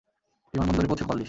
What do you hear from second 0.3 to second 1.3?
বিমানবন্দরে পৌঁছে call this.